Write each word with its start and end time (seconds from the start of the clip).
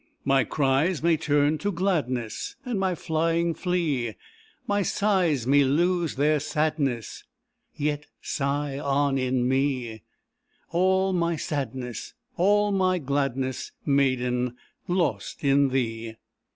My 0.25 0.43
cries 0.43 1.03
may 1.03 1.15
turn 1.15 1.59
to 1.59 1.71
gladness, 1.71 2.55
And 2.65 2.79
my 2.79 2.95
flying 2.95 3.53
flee; 3.53 4.15
My 4.65 4.81
sighs 4.81 5.45
may 5.45 5.63
lose 5.63 6.15
the 6.15 6.39
sadness, 6.39 7.23
Yet 7.75 8.07
sigh 8.19 8.79
on 8.79 9.19
in 9.19 9.47
me; 9.47 10.01
All 10.71 11.13
my 11.13 11.35
sadness, 11.35 12.15
all 12.35 12.71
my 12.71 12.97
gladness, 12.97 13.73
Maiden, 13.85 14.55
lost 14.87 15.43
in 15.43 15.69
thee. 15.69 16.15